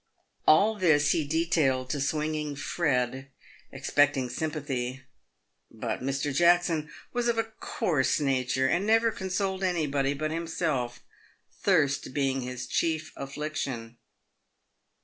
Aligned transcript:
All 0.47 0.73
this 0.79 1.11
he 1.11 1.27
detailed 1.27 1.91
to 1.91 2.01
Swinging 2.01 2.55
Fred, 2.55 3.29
expecting 3.71 4.31
sympathy. 4.31 5.03
But 5.69 6.01
Mr. 6.01 6.33
Jackson 6.33 6.89
was 7.13 7.27
of 7.27 7.37
a 7.37 7.43
coarse 7.43 8.19
nature, 8.19 8.65
and 8.65 8.87
never 8.87 9.11
consoled 9.11 9.63
anybody 9.63 10.15
but 10.15 10.31
himself— 10.31 11.03
thirst 11.63 12.15
being 12.15 12.41
his 12.41 12.65
chief 12.65 13.13
affliction. 13.15 13.97